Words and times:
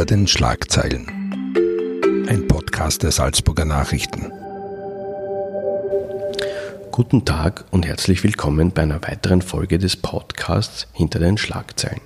Hinter 0.00 0.16
den 0.16 0.26
Schlagzeilen. 0.28 1.06
Ein 2.26 2.48
Podcast 2.48 3.02
der 3.02 3.10
Salzburger 3.10 3.66
Nachrichten. 3.66 4.32
Guten 6.90 7.26
Tag 7.26 7.66
und 7.70 7.84
herzlich 7.84 8.24
willkommen 8.24 8.70
bei 8.70 8.80
einer 8.80 9.02
weiteren 9.02 9.42
Folge 9.42 9.76
des 9.76 9.98
Podcasts 9.98 10.88
Hinter 10.94 11.18
den 11.18 11.36
Schlagzeilen. 11.36 12.00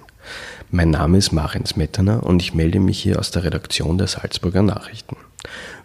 Mein 0.73 0.91
Name 0.91 1.19
ist 1.19 1.31
Marien 1.31 1.67
Smetana 1.67 2.19
und 2.19 2.43
ich 2.43 2.53
melde 2.53 2.81
mich 2.81 3.01
hier 3.01 3.21
aus 3.21 3.31
der 3.31 3.45
Redaktion 3.45 3.97
der 3.97 4.09
Salzburger 4.09 4.63
Nachrichten. 4.63 5.17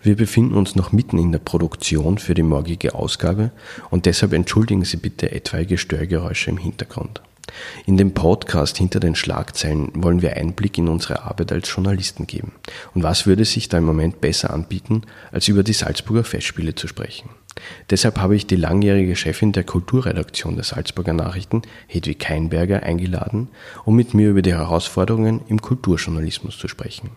Wir 0.02 0.16
befinden 0.16 0.56
uns 0.56 0.76
noch 0.76 0.92
mitten 0.92 1.20
in 1.20 1.32
der 1.32 1.38
Produktion 1.38 2.18
für 2.18 2.34
die 2.34 2.42
morgige 2.42 2.96
Ausgabe 2.96 3.52
und 3.92 4.08
deshalb 4.08 4.34
entschuldigen 4.34 4.84
Sie 4.84 4.98
bitte 4.98 5.32
etwaige 5.32 5.78
Störgeräusche 5.78 6.50
im 6.50 6.58
Hintergrund. 6.58 7.22
In 7.86 7.98
dem 7.98 8.14
Podcast 8.14 8.78
hinter 8.78 9.00
den 9.00 9.16
Schlagzeilen 9.16 9.92
wollen 9.96 10.22
wir 10.22 10.38
Einblick 10.38 10.78
in 10.78 10.88
unsere 10.88 11.24
Arbeit 11.24 11.52
als 11.52 11.70
Journalisten 11.74 12.28
geben. 12.28 12.54
Und 12.94 13.04
was 13.04 13.26
würde 13.26 13.46
sich 13.46 13.70
da 13.70 13.78
im 13.78 13.86
Moment 13.86 14.22
besser 14.22 14.54
anbieten, 14.54 15.04
als 15.32 15.48
über 15.48 15.64
die 15.64 15.74
Salzburger 15.74 16.24
Festspiele 16.24 16.76
zu 16.76 16.88
sprechen? 16.88 17.30
Deshalb 17.90 18.20
habe 18.20 18.36
ich 18.36 18.48
die 18.48 18.56
langjährige 18.56 19.16
Chefin 19.16 19.52
der 19.52 19.64
Kulturredaktion 19.64 20.56
der 20.56 20.64
Salzburger 20.64 21.14
Nachrichten, 21.14 21.62
Hedwig 21.88 22.20
Keinberger, 22.20 22.84
eingeladen, 22.84 23.50
um 23.86 23.96
mit 23.96 24.14
mir 24.14 24.30
über 24.30 24.42
die 24.42 24.54
Herausforderungen 24.54 25.42
im 25.48 25.62
Kulturjournalismus 25.62 26.58
zu 26.58 26.68
sprechen. 26.68 27.12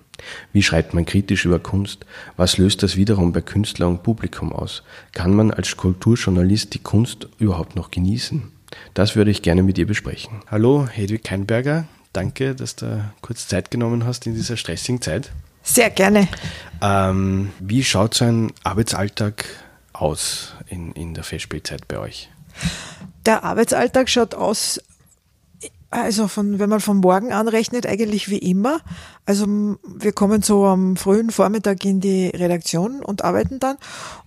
Wie 0.53 0.63
schreibt 0.63 0.95
man 0.95 1.07
kritisch 1.07 1.45
über 1.45 1.59
Kunst? 1.59 2.07
Was 2.37 2.59
löst 2.59 2.83
das 2.83 2.97
wiederum 2.97 3.33
bei 3.33 3.41
Künstler 3.41 3.89
und 3.89 4.03
Publikum 4.03 4.53
aus? 4.53 4.83
Kann 5.13 5.35
man 5.35 5.51
als 5.51 5.77
Kulturjournalist 5.77 6.75
die 6.75 6.83
Kunst 6.83 7.29
überhaupt 7.39 7.77
noch 7.77 7.91
genießen? 7.91 8.51
Das 8.95 9.17
würde 9.17 9.31
ich 9.31 9.43
gerne 9.43 9.63
mit 9.63 9.79
ihr 9.79 9.87
besprechen. 9.87 10.43
Hallo, 10.51 10.87
Hedwig 10.91 11.25
Keinberger. 11.25 11.87
Danke, 12.13 12.55
dass 12.55 12.77
du 12.77 13.05
kurz 13.23 13.49
Zeit 13.49 13.71
genommen 13.71 14.05
hast 14.05 14.27
in 14.27 14.35
dieser 14.35 14.57
stressigen 14.57 15.01
Zeit. 15.01 15.31
Sehr 15.63 15.91
gerne. 15.91 16.29
Ähm, 16.81 17.53
wie 17.61 17.85
schaut 17.85 18.15
so 18.15 18.25
ein 18.25 18.53
Arbeitsalltag 18.65 19.45
aus 19.93 20.55
in, 20.67 20.93
in 20.93 21.15
der 21.15 21.25
Festspielzeit 21.25 21.87
bei 21.89 21.99
euch? 21.99 22.29
Der 23.25 23.45
Arbeitsalltag 23.45 24.11
schaut 24.11 24.35
aus 24.35 24.81
also 25.93 26.27
von, 26.27 26.59
wenn 26.59 26.71
man 26.71 26.81
von 26.81 26.99
morgen 26.99 27.33
anrechnet, 27.33 27.87
eigentlich 27.87 28.31
wie 28.31 28.39
immer. 28.39 28.81
Also 29.27 29.47
wir 29.47 30.13
kommen 30.13 30.41
so 30.41 30.65
am 30.65 30.97
frühen 30.97 31.31
Vormittag 31.31 31.85
in 31.85 32.01
die 32.01 32.29
Redaktion 32.29 33.05
und 33.05 33.23
arbeiten 33.25 33.61
dann 33.61 33.77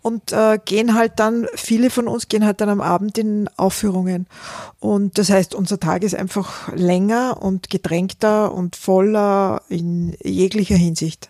und 0.03 0.31
äh, 0.31 0.59
gehen 0.63 0.93
halt 0.93 1.13
dann, 1.17 1.47
viele 1.55 1.89
von 1.89 2.07
uns 2.07 2.27
gehen 2.27 2.45
halt 2.45 2.61
dann 2.61 2.69
am 2.69 2.81
Abend 2.81 3.17
in 3.17 3.49
Aufführungen. 3.57 4.27
Und 4.79 5.17
das 5.17 5.31
heißt, 5.31 5.55
unser 5.55 5.79
Tag 5.79 6.03
ist 6.03 6.15
einfach 6.15 6.71
länger 6.73 7.41
und 7.41 7.71
gedrängter 7.71 8.53
und 8.53 8.75
voller 8.75 9.63
in 9.67 10.15
jeglicher 10.23 10.77
Hinsicht. 10.77 11.29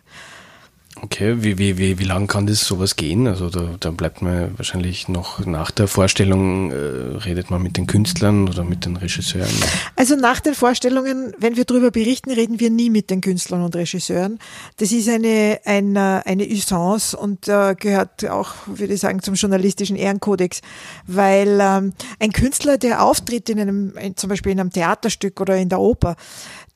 Okay, 1.02 1.44
wie, 1.44 1.58
wie, 1.58 1.78
wie, 1.78 2.00
wie 2.00 2.04
lang 2.06 2.28
kann 2.28 2.48
das 2.48 2.62
sowas 2.62 2.96
gehen? 2.96 3.28
Also 3.28 3.50
da, 3.50 3.76
da 3.80 3.92
bleibt 3.92 4.22
man 4.22 4.58
wahrscheinlich 4.58 5.10
noch 5.10 5.46
nach 5.46 5.70
der 5.70 5.90
Vorstellung, 5.90 6.72
äh, 6.72 6.76
redet 6.76 7.52
man 7.52 7.62
mit 7.62 7.76
den 7.76 7.86
Künstlern 7.86 8.48
oder 8.48 8.64
mit 8.64 8.86
den 8.86 8.96
Regisseuren? 8.96 9.52
Also 9.98 10.16
nach 10.16 10.40
den 10.40 10.56
Vorstellungen, 10.56 11.34
wenn 11.38 11.58
wir 11.58 11.66
darüber 11.66 11.92
berichten, 11.92 12.32
reden 12.32 12.62
wir 12.62 12.70
nie 12.70 12.90
mit 12.90 13.10
den 13.10 13.20
Künstlern 13.20 13.62
und 13.62 13.76
Regisseuren. 13.76 14.40
Das 14.78 14.94
ist 14.94 15.10
eine, 15.10 15.60
eine, 15.66 16.26
eine 16.26 16.48
Usance 16.48 17.18
und 17.18 17.50
äh, 17.50 17.76
gehört 17.78 18.28
auch, 18.30 18.54
würde 18.66 18.94
ich 18.94 19.02
sagen, 19.02 19.22
zum 19.22 19.36
journalistischen 19.36 19.98
Ehrenkodex, 19.98 20.62
weil 21.08 21.60
ähm, 21.62 21.94
ein 22.20 22.32
Künstler, 22.32 22.78
der 22.78 23.04
auftritt 23.04 23.50
in 23.50 23.60
einem, 23.60 23.98
in, 23.98 24.16
zum 24.16 24.30
Beispiel 24.30 24.54
in 24.54 24.62
einem 24.62 24.72
Theaterstück 24.72 25.42
oder 25.42 25.58
in 25.58 25.68
der 25.68 25.80
Oper, 25.80 26.16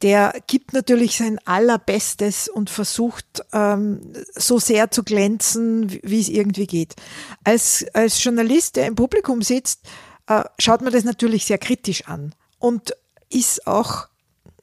der 0.02 0.34
gibt 0.48 0.74
natürlich 0.74 1.18
sein 1.18 1.40
Allerbestes 1.46 2.48
und 2.48 2.70
versucht 2.70 3.44
ähm, 3.52 4.14
so 4.34 4.60
sehr 4.60 4.92
zu 4.92 5.04
glänzen, 5.04 6.00
wie 6.04 6.22
es 6.22 6.30
irgendwie 6.30 6.68
geht. 6.68 6.96
Als, 7.44 7.86
als 7.94 8.24
Journalist, 8.24 8.78
der 8.78 8.88
im 8.88 8.96
Publikum 8.96 9.42
sitzt, 9.42 9.82
äh, 10.28 10.44
schaut 10.58 10.82
man 10.82 10.94
das 10.94 11.04
natürlich 11.04 11.46
sehr 11.46 11.58
kritisch 11.58 12.08
an 12.08 12.34
und 12.60 12.96
ist 13.30 13.68
auch 13.68 14.08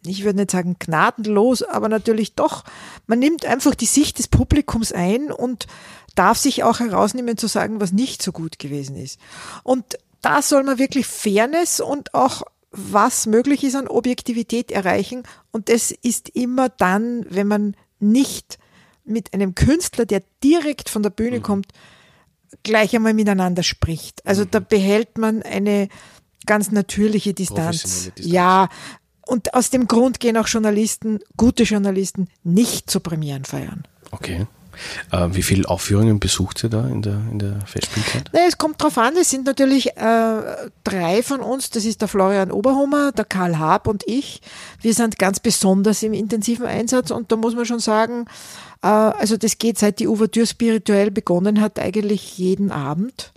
ich 0.09 0.25
würde 0.25 0.39
nicht 0.39 0.53
sagen 0.53 0.77
gnadenlos, 0.79 1.63
aber 1.63 1.89
natürlich 1.89 2.35
doch, 2.35 2.65
man 3.07 3.19
nimmt 3.19 3.45
einfach 3.45 3.75
die 3.75 3.87
Sicht 3.87 4.19
des 4.19 4.29
Publikums 4.29 4.93
ein 4.93 5.33
und 5.33 5.67
darf 6.15 6.39
sich 6.39 6.63
auch 6.63 6.81
herausnehmen 6.81 7.37
zu 7.37 7.47
sagen, 7.47 7.81
was 7.81 7.93
nicht 7.93 8.23
so 8.23 8.33
gut 8.33 8.59
gewesen 8.59 8.97
ist. 8.97 9.19
Und 9.65 9.99
da 10.23 10.43
soll 10.43 10.63
man 10.63 10.79
wirklich 10.79 11.07
Fairness 11.07 11.81
und 11.81 12.15
auch 12.15 12.43
was 12.77 13.27
möglich 13.27 13.65
ist 13.65 13.75
an 13.75 13.89
Objektivität 13.89 14.71
erreichen. 14.71 15.23
Und 15.51 15.69
das 15.69 15.91
ist 15.91 16.29
immer 16.31 16.69
dann, 16.69 17.27
wenn 17.29 17.47
man 17.47 17.77
nicht 17.99 18.59
mit 19.05 19.33
einem 19.35 19.55
Künstler, 19.55 20.05
der 20.05 20.23
direkt 20.43 20.89
von 20.89 21.03
der 21.03 21.11
Bühne 21.11 21.39
mhm. 21.39 21.43
kommt, 21.43 21.67
gleich 22.63 22.95
einmal 22.95 23.15
miteinander 23.15 23.63
spricht. 23.63 24.25
Also 24.27 24.43
mhm. 24.43 24.51
da 24.51 24.61
behält 24.61 25.19
man 25.19 25.43
eine 25.43 25.89
ganz 26.47 26.71
natürliche 26.71 27.35
Distanz. 27.35 27.83
Distanz. 27.83 28.13
Ja, 28.27 28.69
und 29.27 29.55
aus 29.55 29.71
dem 29.71 29.89
Grund 29.89 30.21
gehen 30.21 30.37
auch 30.37 30.47
Journalisten, 30.47 31.19
gute 31.37 31.65
Journalisten, 31.65 32.29
nicht 32.45 32.89
zu 32.89 33.01
Premieren 33.01 33.45
feiern. 33.45 33.83
Okay. 34.13 34.47
Äh, 35.11 35.29
wie 35.33 35.43
viele 35.43 35.69
Aufführungen 35.69 36.21
besucht 36.21 36.65
ihr 36.65 36.71
da 36.71 36.87
in 36.87 37.03
der, 37.03 37.21
in 37.31 37.39
der 37.39 37.61
Festspielzeit? 37.67 38.31
Na, 38.33 38.41
es 38.47 38.59
kommt 38.59 38.83
drauf 38.83 38.99
an, 38.99 39.15
es 39.17 39.31
sind 39.31 39.47
natürlich 39.47 39.97
äh, 39.97 40.41
drei 40.85 41.23
von 41.23 41.41
uns, 41.41 41.71
das 41.71 41.85
ist 41.85 42.01
der 42.01 42.09
Florian 42.09 42.51
Oberhummer, 42.51 43.13
der 43.13 43.25
Karl 43.25 43.59
Haab 43.59 43.89
und 43.89 44.05
ich. 44.07 44.41
Wir 44.81 44.95
sind 44.95 45.19
ganz 45.19 45.41
besonders 45.41 46.03
im 46.03 46.13
intensiven 46.13 46.67
Einsatz 46.67 47.11
und 47.11 47.33
da 47.33 47.37
muss 47.37 47.55
man 47.55 47.67
schon 47.67 47.81
sagen, 47.81 48.27
äh, 48.83 48.87
also 48.87 49.37
das 49.37 49.59
geht 49.59 49.79
seit 49.79 49.99
die 49.99 50.09
Ouvertüre 50.09 50.47
spirituell 50.47 51.11
begonnen 51.11 51.61
hat, 51.61 51.79
eigentlich 51.79 52.39
jeden 52.39 52.71
Abend 52.71 53.33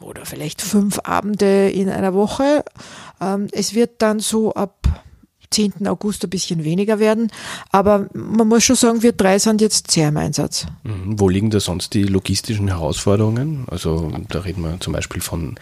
oder 0.00 0.24
vielleicht 0.24 0.62
fünf 0.62 1.00
Abende 1.04 1.68
in 1.70 1.88
einer 1.88 2.14
Woche. 2.14 2.64
Ähm, 3.20 3.48
es 3.52 3.74
wird 3.74 4.00
dann 4.02 4.20
so 4.20 4.54
ab 4.54 5.04
10. 5.50 5.86
August 5.86 6.24
ein 6.24 6.30
bisschen 6.30 6.64
weniger 6.64 6.98
werden. 6.98 7.30
Aber 7.70 8.08
man 8.12 8.48
muss 8.48 8.64
schon 8.64 8.76
sagen, 8.76 9.02
wir 9.02 9.12
drei 9.12 9.38
sind 9.38 9.60
jetzt 9.60 9.90
sehr 9.90 10.08
im 10.08 10.16
Einsatz. 10.16 10.66
Mhm. 10.84 11.18
Wo 11.18 11.28
liegen 11.28 11.50
da 11.50 11.60
sonst 11.60 11.94
die 11.94 12.04
logistischen 12.04 12.68
Herausforderungen? 12.68 13.64
Also 13.70 14.12
da 14.28 14.40
reden 14.40 14.62
wir 14.62 14.80
zum 14.80 14.92
Beispiel 14.92 15.20
von 15.22 15.56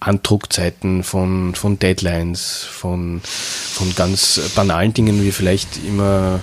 Andruckzeiten, 0.00 1.02
von, 1.02 1.54
von 1.54 1.78
Deadlines, 1.78 2.62
von, 2.62 3.20
von 3.22 3.94
ganz 3.96 4.40
banalen 4.54 4.94
Dingen 4.94 5.22
wie 5.22 5.32
vielleicht 5.32 5.84
immer 5.84 6.40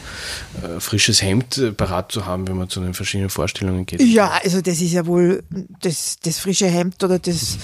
äh, 0.62 0.80
frisches 0.80 1.22
Hemd 1.22 1.58
äh, 1.58 1.72
parat 1.72 2.12
zu 2.12 2.26
haben, 2.26 2.48
wenn 2.48 2.58
man 2.58 2.70
zu 2.70 2.82
den 2.82 2.94
verschiedenen 2.94 3.30
Vorstellungen 3.30 3.86
geht. 3.86 4.02
Ja, 4.02 4.40
also 4.44 4.62
das 4.62 4.82
ist 4.82 4.92
ja 4.92 5.06
wohl 5.06 5.44
das, 5.82 6.18
das 6.24 6.40
frische 6.40 6.68
Hemd 6.68 7.02
oder 7.04 7.18
das 7.18 7.58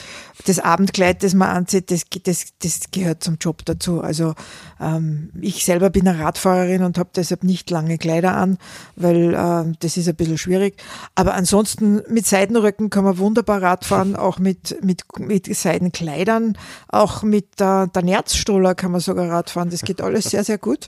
das 0.48 0.60
Abendkleid, 0.60 1.24
das 1.24 1.34
man 1.34 1.50
anzieht, 1.50 1.92
das, 1.92 2.04
das, 2.24 2.46
das 2.62 2.80
gehört 2.92 3.24
zum 3.24 3.38
Job 3.40 3.64
dazu. 3.66 4.02
Also 4.02 4.34
ähm, 4.80 5.30
ich 5.40 5.66
selber 5.66 5.90
bin 5.90 6.08
eine 6.08 6.20
Radfahrerin 6.20 6.84
und 6.84 6.98
habe 6.98 7.10
deshalb 7.16 7.44
nicht 7.44 7.70
lange 7.70 7.98
Kleider 7.98 8.36
an, 8.36 8.58
weil 8.96 9.34
äh, 9.34 9.74
das 9.80 9.98
ist 9.98 10.08
ein 10.08 10.16
bisschen 10.16 10.38
schwierig. 10.38 10.76
Aber 11.16 11.34
ansonsten 11.34 12.02
mit 12.10 12.26
Seidenröcken 12.26 12.90
kann 12.90 13.04
man 13.04 13.18
wunderbar 13.18 13.62
Radfahren, 13.62 14.16
auch 14.22 14.40
mit, 14.40 14.78
mit, 14.84 15.04
mit 15.20 15.48
Seidenkleidern, 15.82 16.58
auch 16.88 17.24
mit 17.24 17.46
äh, 17.60 17.88
der 17.88 18.04
Nerzstoller 18.04 18.76
kann 18.76 18.92
man 18.92 19.02
sogar 19.02 19.30
Radfahren. 19.30 19.70
Das 19.70 19.82
geht 19.82 20.02
alles 20.02 20.26
sehr, 20.26 20.44
sehr 20.44 20.58
gut. 20.58 20.88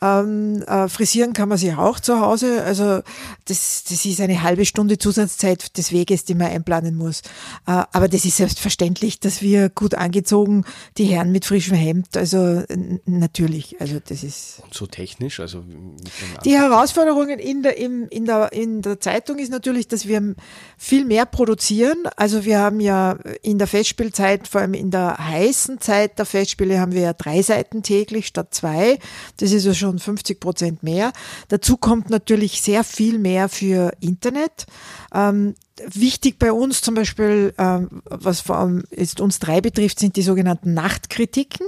Ähm, 0.00 0.62
äh, 0.62 0.88
frisieren 0.88 1.32
kann 1.32 1.48
man 1.48 1.58
sich 1.58 1.74
auch 1.74 1.98
zu 2.00 2.20
Hause. 2.20 2.62
Also 2.62 3.02
das, 3.46 3.84
das 3.88 4.04
ist 4.04 4.20
eine 4.20 4.42
halbe 4.42 4.64
Stunde 4.64 4.98
Zusatzzeit 4.98 5.76
des 5.76 5.92
Weges, 5.92 6.24
die 6.24 6.34
man 6.34 6.48
einplanen 6.48 6.96
muss. 6.96 7.22
Äh, 7.66 7.82
aber 7.92 8.08
das 8.08 8.24
ist 8.24 8.36
selbstverständlich, 8.36 9.18
dass 9.20 9.42
wir 9.42 9.68
gut 9.70 9.94
angezogen, 9.94 10.64
die 10.96 11.04
Herren 11.04 11.32
mit 11.32 11.44
frischem 11.44 11.76
Hemd, 11.76 12.16
also 12.16 12.62
natürlich, 13.06 13.80
also 13.80 13.98
das 14.06 14.22
ist. 14.22 14.60
Und 14.64 14.74
so 14.74 14.86
technisch, 14.86 15.40
also 15.40 15.64
die 16.44 16.56
Herausforderungen 16.56 17.38
in 17.38 17.62
der, 17.62 17.76
im, 17.78 18.08
in, 18.10 18.24
der, 18.24 18.52
in 18.52 18.82
der 18.82 19.00
Zeitung 19.00 19.38
ist 19.38 19.50
natürlich, 19.50 19.88
dass 19.88 20.06
wir 20.06 20.34
viel 20.76 21.04
mehr 21.04 21.26
produzieren. 21.26 21.96
Also 22.16 22.44
wir 22.44 22.58
haben 22.60 22.80
ja 22.80 23.18
in 23.42 23.58
der 23.58 23.66
Festspielzeit, 23.66 24.27
vor 24.36 24.60
allem 24.60 24.74
in 24.74 24.90
der 24.90 25.16
heißen 25.18 25.80
Zeit 25.80 26.18
der 26.18 26.26
Festspiele, 26.26 26.80
haben 26.80 26.92
wir 26.92 27.02
ja 27.02 27.12
drei 27.12 27.42
Seiten 27.42 27.82
täglich 27.82 28.26
statt 28.26 28.54
zwei. 28.54 28.98
Das 29.38 29.52
ist 29.52 29.64
ja 29.64 29.74
schon 29.74 29.98
50 29.98 30.40
Prozent 30.40 30.82
mehr. 30.82 31.12
Dazu 31.48 31.76
kommt 31.76 32.10
natürlich 32.10 32.62
sehr 32.62 32.84
viel 32.84 33.18
mehr 33.18 33.48
für 33.48 33.92
Internet. 34.00 34.66
Ähm, 35.14 35.54
wichtig 35.86 36.38
bei 36.38 36.52
uns 36.52 36.82
zum 36.82 36.94
Beispiel, 36.94 37.54
ähm, 37.58 38.02
was 38.04 38.40
vor 38.40 38.56
allem 38.56 38.84
jetzt 38.90 39.20
uns 39.20 39.38
drei 39.38 39.60
betrifft, 39.60 39.98
sind 39.98 40.16
die 40.16 40.22
sogenannten 40.22 40.74
Nachtkritiken. 40.74 41.66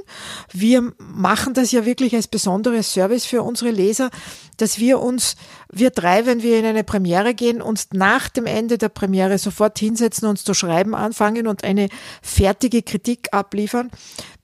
Wir 0.53 0.93
machen 0.99 1.55
das 1.55 1.73
ja 1.73 1.85
wirklich 1.85 2.15
als 2.15 2.29
besonderes 2.29 2.93
Service 2.93 3.25
für 3.25 3.43
unsere 3.43 3.71
Leser, 3.71 4.11
dass 4.57 4.79
wir 4.79 5.01
uns, 5.01 5.37
wir 5.73 5.91
drei, 5.91 6.27
wenn 6.27 6.43
wir 6.43 6.59
in 6.59 6.65
eine 6.65 6.85
Premiere 6.85 7.35
gehen, 7.35 7.63
uns 7.63 7.89
nach 7.93 8.29
dem 8.29 8.47
Ende 8.47 8.79
der 8.79 8.89
Premiere 8.89 9.39
sofort 9.39 9.79
hinsetzen, 9.79 10.29
uns 10.29 10.45
zu 10.45 10.55
schreiben 10.55 10.95
anfangen 10.95 11.47
und 11.47 11.65
eine 11.65 11.89
fertige 12.23 12.83
Kritik 12.83 13.29
abliefern 13.33 13.91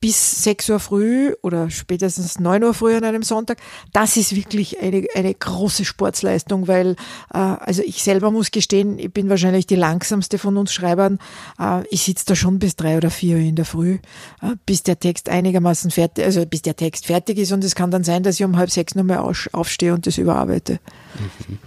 bis 0.00 0.44
6 0.44 0.70
Uhr 0.70 0.80
früh 0.80 1.34
oder 1.42 1.70
spätestens 1.70 2.38
9 2.38 2.62
Uhr 2.64 2.74
früh 2.74 2.94
an 2.94 3.04
einem 3.04 3.22
Sonntag. 3.22 3.58
Das 3.92 4.16
ist 4.16 4.36
wirklich 4.36 4.80
eine, 4.80 5.06
eine 5.14 5.34
große 5.34 5.84
Sportsleistung, 5.84 6.68
weil 6.68 6.96
äh, 7.32 7.38
also 7.38 7.82
ich 7.82 8.02
selber 8.02 8.30
muss 8.30 8.50
gestehen, 8.50 8.98
ich 8.98 9.12
bin 9.12 9.28
wahrscheinlich 9.28 9.66
die 9.66 9.76
langsamste 9.76 10.38
von 10.38 10.56
uns 10.56 10.72
Schreibern. 10.72 11.18
Äh, 11.58 11.82
ich 11.90 12.02
sitze 12.02 12.24
da 12.26 12.36
schon 12.36 12.58
bis 12.58 12.76
drei 12.76 12.96
oder 12.96 13.10
vier 13.10 13.38
in 13.38 13.56
der 13.56 13.64
Früh, 13.64 13.98
äh, 14.42 14.54
bis 14.64 14.82
der 14.82 14.98
Text 15.00 15.28
einigermaßen 15.28 15.90
fertig, 15.90 16.24
also 16.24 16.44
bis 16.46 16.62
der 16.62 16.76
Text 16.76 17.06
fertig 17.06 17.38
ist 17.38 17.52
und 17.52 17.64
es 17.64 17.74
kann 17.74 17.90
dann 17.90 18.04
sein, 18.04 18.22
dass 18.22 18.38
ich 18.38 18.44
um 18.44 18.56
halb 18.56 18.70
sechs 18.70 18.94
nochmal 18.94 19.18
aufstehe 19.52 19.94
und 19.94 20.06
das 20.06 20.18
überarbeite. 20.18 20.78
Mhm. 21.20 21.58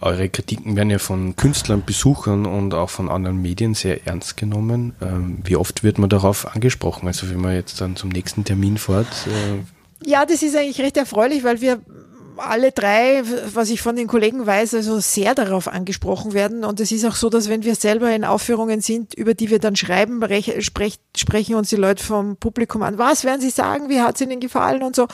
Eure 0.00 0.28
Kritiken 0.28 0.76
werden 0.76 0.90
ja 0.90 0.98
von 0.98 1.36
Künstlern, 1.36 1.84
Besuchern 1.84 2.46
und 2.46 2.74
auch 2.74 2.90
von 2.90 3.08
anderen 3.08 3.40
Medien 3.40 3.74
sehr 3.74 4.06
ernst 4.06 4.36
genommen. 4.36 4.94
Ähm, 5.00 5.38
wie 5.44 5.56
oft 5.56 5.82
wird 5.82 5.98
man 5.98 6.10
darauf 6.10 6.54
angesprochen? 6.54 7.06
Also 7.06 7.28
wenn 7.30 7.40
man 7.40 7.54
jetzt 7.54 7.80
dann 7.80 7.96
zum 7.96 8.10
nächsten 8.10 8.44
Termin 8.44 8.78
fährt? 8.78 9.08
Äh 9.26 10.08
ja, 10.08 10.26
das 10.26 10.42
ist 10.42 10.56
eigentlich 10.56 10.80
recht 10.80 10.96
erfreulich, 10.96 11.44
weil 11.44 11.60
wir 11.60 11.80
alle 12.36 12.72
drei, 12.72 13.22
was 13.54 13.70
ich 13.70 13.80
von 13.80 13.96
den 13.96 14.06
Kollegen 14.06 14.46
weiß, 14.46 14.74
also 14.74 14.98
sehr 14.98 15.34
darauf 15.34 15.68
angesprochen 15.68 16.32
werden. 16.32 16.64
Und 16.64 16.80
es 16.80 16.92
ist 16.92 17.04
auch 17.04 17.14
so, 17.14 17.30
dass 17.30 17.48
wenn 17.48 17.64
wir 17.64 17.74
selber 17.74 18.14
in 18.14 18.24
Aufführungen 18.24 18.80
sind, 18.80 19.14
über 19.14 19.34
die 19.34 19.50
wir 19.50 19.58
dann 19.58 19.76
schreiben, 19.76 20.20
sprechen 21.16 21.54
uns 21.54 21.70
die 21.70 21.76
Leute 21.76 22.02
vom 22.02 22.36
Publikum 22.36 22.82
an. 22.82 22.98
Was 22.98 23.24
werden 23.24 23.40
sie 23.40 23.50
sagen? 23.50 23.88
Wie 23.88 24.00
hat 24.00 24.16
es 24.16 24.20
ihnen 24.20 24.40
gefallen 24.40 24.82
und 24.82 24.96
so? 24.96 25.06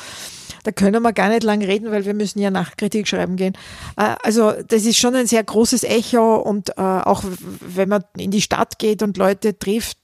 Da 0.62 0.72
können 0.72 1.02
wir 1.02 1.12
gar 1.12 1.28
nicht 1.28 1.42
lang 1.42 1.62
reden, 1.62 1.90
weil 1.90 2.04
wir 2.04 2.14
müssen 2.14 2.38
ja 2.38 2.50
nach 2.50 2.76
Kritik 2.76 3.08
schreiben 3.08 3.36
gehen. 3.36 3.54
Äh, 3.96 4.16
also 4.22 4.52
das 4.68 4.84
ist 4.84 4.98
schon 4.98 5.14
ein 5.14 5.26
sehr 5.26 5.42
großes 5.42 5.84
Echo 5.84 6.36
und 6.36 6.70
äh, 6.70 6.80
auch 6.80 7.24
wenn 7.60 7.88
man 7.88 8.04
in 8.16 8.30
die 8.30 8.42
Stadt 8.42 8.78
geht 8.78 9.02
und 9.02 9.16
Leute 9.16 9.58
trifft, 9.58 9.98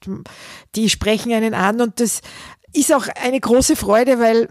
die 0.75 0.89
sprechen 0.89 1.31
einen 1.33 1.53
an 1.53 1.81
und 1.81 1.99
das 1.99 2.21
ist 2.73 2.93
auch 2.93 3.07
eine 3.21 3.39
große 3.39 3.75
Freude, 3.75 4.19
weil 4.19 4.49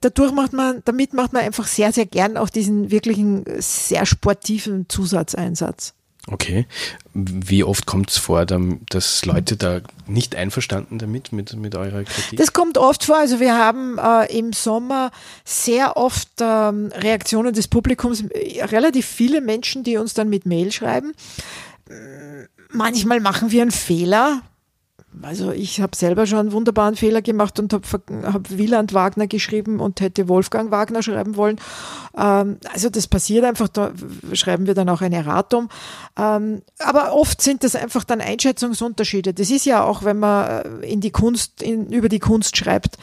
dadurch 0.00 0.32
macht 0.32 0.52
man, 0.52 0.82
damit 0.84 1.12
macht 1.14 1.32
man 1.32 1.42
einfach 1.42 1.66
sehr, 1.66 1.92
sehr 1.92 2.06
gern 2.06 2.36
auch 2.36 2.48
diesen 2.48 2.90
wirklichen 2.90 3.44
sehr 3.58 4.06
sportiven 4.06 4.88
Zusatzeinsatz. 4.88 5.94
Okay. 6.28 6.66
Wie 7.14 7.62
oft 7.62 7.86
kommt 7.86 8.10
es 8.10 8.18
vor, 8.18 8.44
dass 8.46 9.24
Leute 9.24 9.56
da 9.56 9.80
nicht 10.06 10.34
einverstanden 10.34 10.98
damit, 10.98 11.32
mit, 11.32 11.54
mit 11.54 11.76
eurer 11.76 12.02
Kritik? 12.02 12.38
Das 12.38 12.52
kommt 12.52 12.78
oft 12.78 13.04
vor. 13.04 13.16
Also 13.16 13.38
wir 13.38 13.56
haben 13.56 13.98
äh, 13.98 14.36
im 14.36 14.52
Sommer 14.52 15.12
sehr 15.44 15.96
oft 15.96 16.28
ähm, 16.40 16.92
Reaktionen 16.94 17.54
des 17.54 17.68
Publikums, 17.68 18.24
relativ 18.32 19.06
viele 19.06 19.40
Menschen, 19.40 19.84
die 19.84 19.96
uns 19.98 20.14
dann 20.14 20.28
mit 20.28 20.46
Mail 20.46 20.72
schreiben. 20.72 21.12
Manchmal 22.70 23.20
machen 23.20 23.52
wir 23.52 23.62
einen 23.62 23.70
Fehler, 23.70 24.42
also 25.22 25.50
ich 25.50 25.80
habe 25.80 25.96
selber 25.96 26.26
schon 26.26 26.40
einen 26.40 26.52
wunderbaren 26.52 26.96
Fehler 26.96 27.22
gemacht 27.22 27.58
und 27.58 27.72
habe 27.72 27.86
hab 28.24 28.50
Wieland 28.50 28.92
Wagner 28.92 29.26
geschrieben 29.26 29.80
und 29.80 30.00
hätte 30.00 30.28
Wolfgang 30.28 30.70
Wagner 30.70 31.02
schreiben 31.02 31.36
wollen. 31.36 31.58
Ähm, 32.16 32.58
also 32.72 32.90
das 32.90 33.06
passiert 33.06 33.44
einfach, 33.44 33.68
da 33.68 33.92
schreiben 34.32 34.66
wir 34.66 34.74
dann 34.74 34.88
auch 34.88 35.00
ein 35.00 35.12
Erratum. 35.12 35.68
Ähm, 36.18 36.62
aber 36.78 37.14
oft 37.14 37.40
sind 37.40 37.64
das 37.64 37.74
einfach 37.74 38.04
dann 38.04 38.20
Einschätzungsunterschiede. 38.20 39.32
Das 39.32 39.50
ist 39.50 39.64
ja 39.64 39.84
auch, 39.84 40.04
wenn 40.04 40.18
man 40.18 40.82
äh, 40.82 40.86
in 40.86 41.00
die 41.00 41.12
Kunst, 41.12 41.62
in, 41.62 41.90
über 41.90 42.08
die 42.08 42.20
Kunst 42.20 42.56
schreibt, 42.56 42.98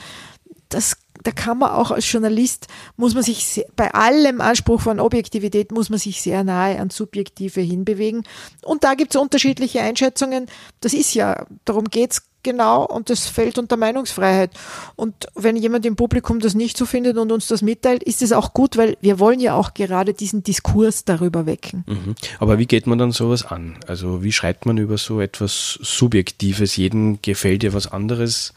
das 0.70 0.98
da 1.24 1.32
kann 1.32 1.60
man 1.60 1.72
auch 1.72 1.92
als 1.92 2.12
Journalist, 2.12 2.68
muss 2.98 3.14
man 3.14 3.24
sich 3.24 3.46
sehr, 3.46 3.66
bei 3.76 3.94
allem 3.94 4.42
Anspruch 4.42 4.82
von 4.82 5.00
Objektivität, 5.00 5.72
muss 5.72 5.90
man 5.90 6.00
sich 6.00 6.22
sehr 6.22 6.44
nahe 6.44 6.80
an 6.80 6.90
Subjektive 6.90 7.62
hinbewegen. 7.62 8.24
Und 8.64 8.84
da 8.84 8.94
gibt 8.94 9.16
es 9.16 9.22
unterschiedliche 9.22 9.82
Einschätzungen. 9.82 10.48
Das 10.82 10.94
ist 10.94 11.14
ja, 11.14 11.46
darum 11.66 11.86
geht's 11.86 12.24
genau 12.44 12.86
und 12.86 13.10
das 13.10 13.26
fällt 13.26 13.58
unter 13.58 13.78
Meinungsfreiheit. 13.78 14.52
Und 14.96 15.28
wenn 15.34 15.56
jemand 15.56 15.86
im 15.86 15.96
Publikum 15.96 16.40
das 16.40 16.54
nicht 16.54 16.78
so 16.78 16.86
findet 16.86 17.18
und 17.18 17.32
uns 17.32 17.48
das 17.48 17.62
mitteilt, 17.62 18.04
ist 18.04 18.22
es 18.22 18.34
auch 18.34 18.54
gut, 18.54 18.78
weil 18.78 18.98
wir 19.02 19.20
wollen 19.20 19.40
ja 19.40 19.56
auch 19.56 19.74
gerade 19.74 20.14
diesen 20.14 20.44
Diskurs 20.44 21.06
darüber 21.06 21.46
wecken. 21.46 21.86
Mhm. 21.88 22.16
Aber 22.40 22.60
wie 22.60 22.68
geht 22.68 22.86
man 22.86 22.98
dann 22.98 23.12
sowas 23.12 23.46
an? 23.46 23.78
Also 23.88 24.24
wie 24.24 24.32
schreibt 24.34 24.66
man 24.66 24.78
über 24.78 24.98
so 24.98 25.22
etwas 25.22 25.80
Subjektives? 25.82 26.76
Jedem 26.76 27.22
gefällt 27.22 27.64
ja 27.64 27.74
was 27.74 27.88
anderes. 27.88 28.54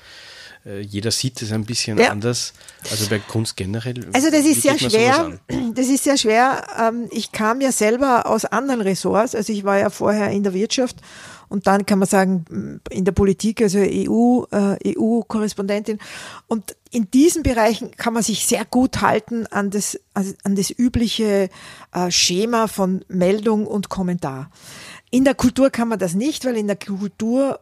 Äh, 0.66 0.80
jeder 0.80 1.10
sieht 1.10 1.40
es 1.42 1.52
ein 1.52 1.64
bisschen 1.64 1.98
ja. 1.98 2.10
anders. 2.10 2.52
Also 2.90 3.08
bei 3.08 3.20
Kunst 3.20 3.56
generell. 3.56 4.06
Also 4.12 4.30
das 4.30 4.44
ist 4.44 4.62
sehr 4.62 4.78
schwer. 4.78 5.38
Das 5.74 5.88
ist 5.88 6.04
sehr 6.04 6.16
schwer. 6.16 6.64
Ähm, 6.78 7.08
ich 7.10 7.32
kam 7.32 7.60
ja 7.60 7.70
selber 7.70 8.26
aus 8.26 8.46
anderen 8.46 8.80
Ressorts. 8.80 9.34
Also 9.34 9.52
ich 9.52 9.64
war 9.64 9.78
ja 9.78 9.90
vorher 9.90 10.30
in 10.30 10.42
der 10.42 10.54
Wirtschaft 10.54 10.96
und 11.48 11.66
dann 11.66 11.86
kann 11.86 11.98
man 11.98 12.08
sagen 12.08 12.80
in 12.90 13.04
der 13.04 13.12
Politik, 13.12 13.62
also 13.62 13.78
EU, 13.78 14.44
äh, 14.50 14.96
EU-Korrespondentin. 14.96 15.98
Und 16.46 16.74
in 16.90 17.10
diesen 17.10 17.42
Bereichen 17.42 17.90
kann 17.92 18.14
man 18.14 18.22
sich 18.22 18.46
sehr 18.46 18.64
gut 18.64 19.00
halten 19.02 19.46
an 19.48 19.70
das, 19.70 20.00
an 20.14 20.56
das 20.56 20.70
übliche 20.70 21.50
äh, 21.92 22.10
Schema 22.10 22.68
von 22.68 23.04
Meldung 23.08 23.66
und 23.66 23.88
Kommentar. 23.90 24.50
In 25.10 25.24
der 25.24 25.34
Kultur 25.34 25.70
kann 25.70 25.88
man 25.88 25.98
das 25.98 26.14
nicht, 26.14 26.44
weil 26.44 26.56
in 26.56 26.66
der 26.66 26.76
Kultur 26.76 27.60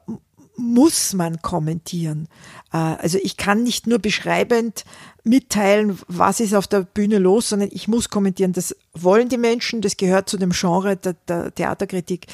muss 0.56 1.12
man 1.12 1.42
kommentieren. 1.42 2.28
Äh, 2.72 2.76
also 2.76 3.18
ich 3.22 3.36
kann 3.36 3.62
nicht 3.62 3.86
nur 3.86 3.98
beschreibend 3.98 4.84
mitteilen, 5.24 5.98
was 6.06 6.40
ist 6.40 6.54
auf 6.54 6.66
der 6.66 6.80
Bühne 6.80 7.18
los, 7.18 7.48
sondern 7.48 7.70
ich 7.72 7.88
muss 7.88 8.10
kommentieren. 8.10 8.52
Das 8.52 8.76
wollen 8.92 9.28
die 9.28 9.38
Menschen, 9.38 9.80
das 9.80 9.96
gehört 9.96 10.28
zu 10.28 10.36
dem 10.36 10.50
Genre 10.50 10.96
der, 10.96 11.14
der 11.28 11.54
Theaterkritik. 11.54 12.26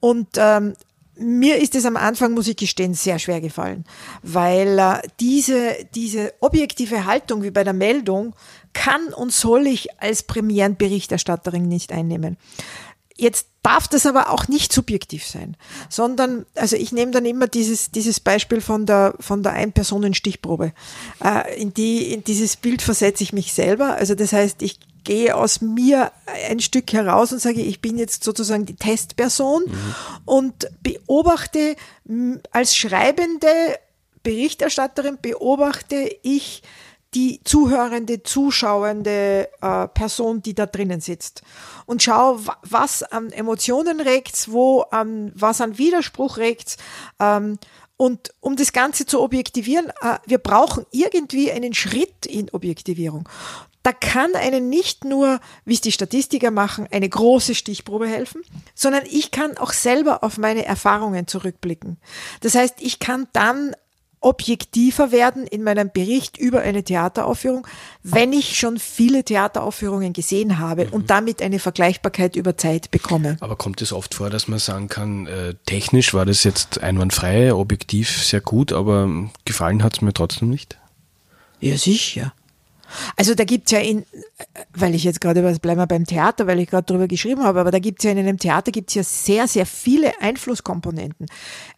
Und 0.00 0.28
ähm, 0.36 0.74
mir 1.18 1.56
ist 1.58 1.74
es 1.74 1.86
am 1.86 1.96
Anfang, 1.96 2.34
muss 2.34 2.48
ich 2.48 2.56
gestehen, 2.56 2.94
sehr 2.94 3.18
schwer 3.18 3.40
gefallen, 3.40 3.84
weil 4.22 4.78
äh, 4.78 5.00
diese, 5.20 5.76
diese 5.94 6.34
objektive 6.40 7.06
Haltung 7.06 7.42
wie 7.42 7.50
bei 7.50 7.64
der 7.64 7.72
Meldung 7.72 8.34
kann 8.72 9.14
und 9.14 9.32
soll 9.32 9.66
ich 9.66 10.00
als 10.00 10.22
Premierenberichterstatterin 10.24 11.66
nicht 11.66 11.92
einnehmen. 11.92 12.36
Jetzt 13.16 13.48
darf 13.62 13.88
das 13.88 14.06
aber 14.06 14.30
auch 14.30 14.46
nicht 14.46 14.72
subjektiv 14.72 15.26
sein, 15.26 15.56
sondern, 15.88 16.46
also 16.54 16.76
ich 16.76 16.92
nehme 16.92 17.12
dann 17.12 17.24
immer 17.24 17.46
dieses, 17.46 17.90
dieses 17.90 18.20
Beispiel 18.20 18.60
von 18.60 18.86
der, 18.86 19.14
von 19.18 19.42
der 19.42 19.52
Ein-Personen-Stichprobe. 19.52 20.72
Äh, 21.24 21.60
in, 21.60 21.72
die, 21.74 22.12
in 22.12 22.22
dieses 22.22 22.56
Bild 22.56 22.82
versetze 22.82 23.22
ich 23.22 23.32
mich 23.32 23.52
selber. 23.52 23.94
Also 23.94 24.14
das 24.14 24.32
heißt, 24.32 24.62
ich 24.62 24.78
gehe 25.02 25.34
aus 25.34 25.60
mir 25.60 26.12
ein 26.50 26.60
Stück 26.60 26.92
heraus 26.92 27.32
und 27.32 27.40
sage, 27.40 27.62
ich 27.62 27.80
bin 27.80 27.96
jetzt 27.96 28.22
sozusagen 28.22 28.66
die 28.66 28.76
Testperson 28.76 29.64
mhm. 29.64 29.94
und 30.24 30.68
beobachte 30.82 31.76
als 32.50 32.76
schreibende 32.76 33.48
Berichterstatterin, 34.22 35.18
beobachte 35.22 36.10
ich 36.22 36.62
die 37.16 37.40
zuhörende, 37.44 38.22
zuschauende 38.22 39.48
äh, 39.62 39.88
Person, 39.88 40.42
die 40.42 40.54
da 40.54 40.66
drinnen 40.66 41.00
sitzt. 41.00 41.40
Und 41.86 42.02
schau, 42.02 42.38
was 42.62 43.02
an 43.02 43.30
Emotionen 43.30 44.00
regt's, 44.00 44.52
wo 44.52 44.82
an 44.82 45.32
was 45.34 45.62
an 45.62 45.78
Widerspruch 45.78 46.36
regt's. 46.36 46.76
Ähm, 47.18 47.58
und 47.96 48.34
um 48.40 48.56
das 48.56 48.74
Ganze 48.74 49.06
zu 49.06 49.22
objektivieren, 49.22 49.88
äh, 50.02 50.18
wir 50.26 50.36
brauchen 50.36 50.84
irgendwie 50.90 51.50
einen 51.50 51.72
Schritt 51.72 52.26
in 52.26 52.50
Objektivierung. 52.50 53.26
Da 53.82 53.92
kann 53.92 54.34
einen 54.34 54.68
nicht 54.68 55.06
nur, 55.06 55.40
wie 55.64 55.74
es 55.74 55.80
die 55.80 55.92
Statistiker 55.92 56.50
machen, 56.50 56.86
eine 56.90 57.08
große 57.08 57.54
Stichprobe 57.54 58.08
helfen, 58.08 58.42
sondern 58.74 59.04
ich 59.10 59.30
kann 59.30 59.56
auch 59.56 59.72
selber 59.72 60.22
auf 60.22 60.36
meine 60.36 60.66
Erfahrungen 60.66 61.26
zurückblicken. 61.26 61.96
Das 62.40 62.56
heißt, 62.56 62.74
ich 62.80 62.98
kann 62.98 63.26
dann 63.32 63.74
objektiver 64.26 65.12
werden 65.12 65.46
in 65.46 65.62
meinem 65.62 65.88
Bericht 65.92 66.36
über 66.36 66.60
eine 66.60 66.82
Theateraufführung, 66.82 67.64
wenn 68.02 68.32
ich 68.32 68.58
schon 68.58 68.80
viele 68.80 69.22
Theateraufführungen 69.22 70.12
gesehen 70.12 70.58
habe 70.58 70.86
mhm. 70.86 70.92
und 70.92 71.10
damit 71.10 71.40
eine 71.40 71.60
Vergleichbarkeit 71.60 72.34
über 72.34 72.56
Zeit 72.56 72.90
bekomme. 72.90 73.36
Aber 73.38 73.54
kommt 73.54 73.80
es 73.82 73.92
oft 73.92 74.16
vor, 74.16 74.28
dass 74.28 74.48
man 74.48 74.58
sagen 74.58 74.88
kann, 74.88 75.28
äh, 75.28 75.54
technisch 75.66 76.12
war 76.12 76.26
das 76.26 76.42
jetzt 76.42 76.82
einwandfrei, 76.82 77.54
objektiv 77.54 78.24
sehr 78.24 78.40
gut, 78.40 78.72
aber 78.72 79.08
gefallen 79.44 79.84
hat 79.84 79.94
es 79.94 80.02
mir 80.02 80.12
trotzdem 80.12 80.50
nicht? 80.50 80.76
Ja, 81.60 81.76
sicher. 81.76 82.32
Also 83.16 83.34
da 83.34 83.44
gibt's 83.44 83.70
ja 83.70 83.78
in, 83.78 84.04
weil 84.74 84.94
ich 84.94 85.04
jetzt 85.04 85.20
gerade, 85.20 85.42
bleiben 85.58 85.80
wir 85.80 85.86
beim 85.86 86.06
Theater, 86.06 86.46
weil 86.46 86.60
ich 86.60 86.68
gerade 86.68 86.86
darüber 86.86 87.08
geschrieben 87.08 87.44
habe, 87.44 87.60
aber 87.60 87.70
da 87.70 87.78
gibt's 87.78 88.04
ja 88.04 88.10
in 88.10 88.18
einem 88.18 88.38
Theater 88.38 88.72
gibt's 88.72 88.94
ja 88.94 89.02
sehr, 89.02 89.48
sehr 89.48 89.66
viele 89.66 90.20
Einflusskomponenten. 90.20 91.26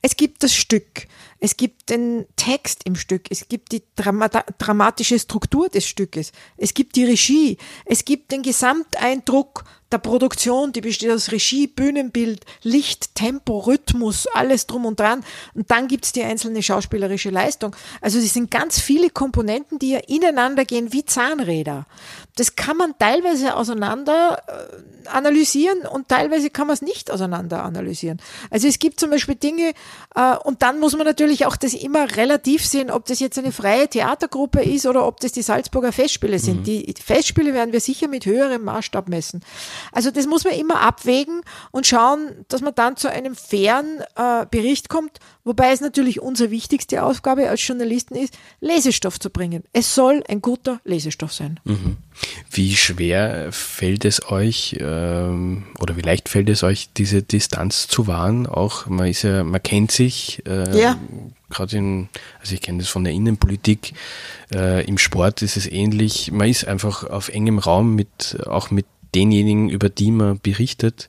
Es 0.02 0.16
gibt 0.16 0.42
das 0.42 0.54
Stück, 0.54 1.06
es 1.40 1.56
gibt 1.56 1.90
den 1.90 2.26
Text 2.36 2.84
im 2.84 2.96
Stück, 2.96 3.26
es 3.30 3.48
gibt 3.48 3.72
die 3.72 3.82
Dramata 3.96 4.44
dramatische 4.58 5.18
Struktur 5.18 5.68
des 5.68 5.86
Stückes, 5.86 6.32
es 6.56 6.74
gibt 6.74 6.96
die 6.96 7.04
Regie, 7.04 7.58
es 7.84 8.04
gibt 8.04 8.32
den 8.32 8.42
Gesamteindruck 8.42 9.64
der 9.90 9.98
Produktion, 9.98 10.72
die 10.72 10.82
besteht 10.82 11.10
aus 11.10 11.32
Regie, 11.32 11.66
Bühnenbild, 11.66 12.44
Licht, 12.62 13.14
Tempo, 13.14 13.58
Rhythmus, 13.58 14.26
alles 14.34 14.66
drum 14.66 14.84
und 14.84 15.00
dran. 15.00 15.24
Und 15.54 15.70
dann 15.70 15.88
gibt's 15.88 16.12
die 16.12 16.22
einzelne 16.22 16.62
schauspielerische 16.62 17.30
Leistung. 17.30 17.74
Also 18.02 18.18
es 18.18 18.34
sind 18.34 18.50
ganz 18.50 18.78
viele 18.78 19.08
Komponenten, 19.08 19.78
die 19.78 19.92
ja 19.92 20.00
ineinander 20.06 20.66
gehen 20.66 20.92
wie 20.92 21.06
Zahnräder. 21.06 21.86
Das 22.36 22.54
kann 22.54 22.76
man 22.76 22.98
teilweise 22.98 23.56
auseinander 23.56 24.42
äh, 24.46 25.08
analysieren 25.08 25.80
und 25.86 26.08
teilweise 26.08 26.50
kann 26.50 26.66
man 26.66 26.74
es 26.74 26.82
nicht 26.82 27.10
auseinander 27.10 27.64
analysieren. 27.64 28.20
Also 28.50 28.68
es 28.68 28.78
gibt 28.78 29.00
zum 29.00 29.10
Beispiel 29.10 29.36
Dinge, 29.36 29.72
äh, 30.14 30.36
und 30.36 30.62
dann 30.62 30.80
muss 30.80 30.96
man 30.96 31.06
natürlich 31.06 31.27
auch 31.46 31.56
das 31.56 31.74
immer 31.74 32.16
relativ 32.16 32.66
sehen, 32.66 32.90
ob 32.90 33.06
das 33.06 33.20
jetzt 33.20 33.38
eine 33.38 33.52
freie 33.52 33.88
Theatergruppe 33.88 34.62
ist 34.62 34.86
oder 34.86 35.06
ob 35.06 35.20
das 35.20 35.32
die 35.32 35.42
Salzburger 35.42 35.92
Festspiele 35.92 36.38
sind. 36.38 36.60
Mhm. 36.60 36.64
Die 36.64 36.94
Festspiele 37.02 37.54
werden 37.54 37.72
wir 37.72 37.80
sicher 37.80 38.08
mit 38.08 38.26
höherem 38.26 38.64
Maßstab 38.64 39.08
messen. 39.08 39.42
Also 39.92 40.10
das 40.10 40.26
muss 40.26 40.44
man 40.44 40.54
immer 40.54 40.80
abwägen 40.80 41.42
und 41.70 41.86
schauen, 41.86 42.44
dass 42.48 42.60
man 42.60 42.74
dann 42.74 42.96
zu 42.96 43.10
einem 43.10 43.34
fairen 43.34 44.02
äh, 44.16 44.46
Bericht 44.50 44.88
kommt, 44.88 45.18
wobei 45.48 45.72
es 45.72 45.80
natürlich 45.80 46.20
unsere 46.20 46.50
wichtigste 46.50 47.02
Aufgabe 47.02 47.48
als 47.48 47.66
Journalisten 47.66 48.14
ist, 48.14 48.38
Lesestoff 48.60 49.18
zu 49.18 49.30
bringen. 49.30 49.64
Es 49.72 49.94
soll 49.94 50.22
ein 50.28 50.42
guter 50.42 50.80
Lesestoff 50.84 51.32
sein. 51.32 51.58
Mhm. 51.64 51.96
Wie 52.50 52.76
schwer 52.76 53.50
fällt 53.50 54.04
es 54.04 54.30
euch 54.30 54.76
ähm, 54.80 55.64
oder 55.80 55.96
wie 55.96 56.02
leicht 56.02 56.28
fällt 56.28 56.48
es 56.50 56.62
euch, 56.62 56.90
diese 56.96 57.22
Distanz 57.22 57.88
zu 57.88 58.06
wahren? 58.06 58.46
Auch 58.46 58.86
man 58.86 59.08
ist 59.08 59.22
ja, 59.22 59.42
man 59.42 59.62
kennt 59.62 59.90
sich. 59.90 60.42
Äh, 60.46 60.78
ja. 60.78 60.98
Gerade 61.50 61.78
in, 61.78 62.08
also 62.40 62.54
ich 62.54 62.60
kenne 62.60 62.78
das 62.78 62.88
von 62.88 63.04
der 63.04 63.14
Innenpolitik. 63.14 63.94
Äh, 64.52 64.84
Im 64.84 64.98
Sport 64.98 65.40
ist 65.40 65.56
es 65.56 65.66
ähnlich. 65.66 66.30
Man 66.30 66.48
ist 66.48 66.68
einfach 66.68 67.04
auf 67.04 67.30
engem 67.30 67.58
Raum 67.58 67.94
mit 67.94 68.38
auch 68.46 68.70
mit 68.70 68.84
denjenigen, 69.14 69.70
über 69.70 69.88
die 69.88 70.10
man 70.10 70.38
berichtet, 70.40 71.08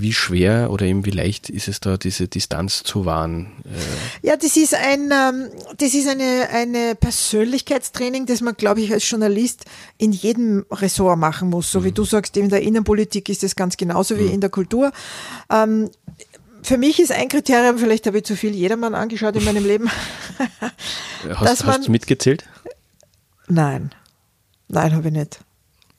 wie 0.00 0.12
schwer 0.12 0.70
oder 0.70 0.86
eben 0.86 1.04
wie 1.04 1.10
leicht 1.10 1.50
ist 1.50 1.68
es 1.68 1.80
da, 1.80 1.96
diese 1.96 2.28
Distanz 2.28 2.82
zu 2.82 3.04
wahren? 3.04 3.52
Äh 3.64 4.26
ja, 4.26 4.36
das 4.36 4.56
ist 4.56 4.74
ein, 4.74 5.10
ähm, 5.12 5.50
das 5.78 5.94
ist 5.94 6.08
eine, 6.08 6.48
eine 6.50 6.94
Persönlichkeitstraining, 6.94 8.26
das 8.26 8.40
man, 8.40 8.54
glaube 8.54 8.80
ich, 8.80 8.92
als 8.92 9.08
Journalist 9.08 9.64
in 9.98 10.12
jedem 10.12 10.64
Ressort 10.70 11.18
machen 11.18 11.50
muss. 11.50 11.70
So 11.70 11.80
mhm. 11.80 11.84
wie 11.84 11.92
du 11.92 12.04
sagst, 12.04 12.36
in 12.36 12.48
der 12.48 12.62
Innenpolitik 12.62 13.28
ist 13.28 13.42
das 13.42 13.56
ganz 13.56 13.76
genauso 13.76 14.18
wie 14.18 14.24
mhm. 14.24 14.34
in 14.34 14.40
der 14.40 14.50
Kultur. 14.50 14.92
Ähm, 15.50 15.90
für 16.62 16.78
mich 16.78 17.00
ist 17.00 17.12
ein 17.12 17.28
Kriterium, 17.28 17.78
vielleicht 17.78 18.06
habe 18.06 18.18
ich 18.18 18.24
zu 18.24 18.36
viel 18.36 18.54
jedermann 18.54 18.94
angeschaut 18.94 19.36
in 19.36 19.44
meinem 19.44 19.64
Leben. 19.66 19.90
hast, 21.28 21.64
man, 21.64 21.76
hast 21.76 21.86
du 21.86 21.90
mitgezählt? 21.90 22.44
Nein. 23.48 23.90
Nein, 24.68 24.94
habe 24.94 25.08
ich 25.08 25.14
nicht 25.14 25.40